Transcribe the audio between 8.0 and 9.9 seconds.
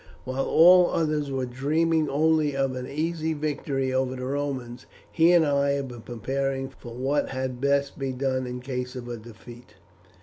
done in case of defeat.